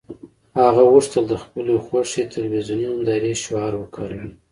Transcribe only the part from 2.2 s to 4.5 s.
تلویزیوني نندارې شعار وکاروي